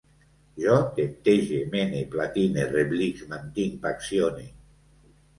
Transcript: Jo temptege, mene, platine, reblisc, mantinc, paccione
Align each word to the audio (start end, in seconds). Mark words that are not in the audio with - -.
Jo 0.61 0.75
temptege, 0.99 1.59
mene, 1.75 1.99
platine, 2.15 2.65
reblisc, 2.71 3.19
mantinc, 3.33 3.75
paccione 3.83 4.47